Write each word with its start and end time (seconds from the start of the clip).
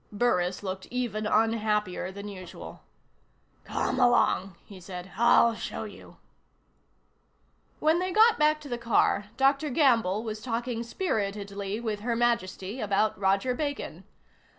Burris 0.11 0.63
looked 0.63 0.87
even 0.89 1.27
unhappier 1.27 2.11
than 2.11 2.27
usual. 2.27 2.81
"Come 3.65 3.99
along," 3.99 4.55
he 4.65 4.79
said. 4.79 5.11
"I'll 5.15 5.53
show 5.53 5.83
you." 5.83 6.17
When 7.77 7.99
they 7.99 8.11
got 8.11 8.39
back 8.39 8.59
to 8.61 8.67
the 8.67 8.79
car, 8.79 9.25
Dr. 9.37 9.69
Gamble 9.69 10.23
was 10.23 10.41
talking 10.41 10.81
spiritedly 10.81 11.79
with 11.79 11.99
Her 11.99 12.15
Majesty 12.15 12.79
about 12.81 13.15
Roger 13.19 13.53
Bacon. 13.53 14.03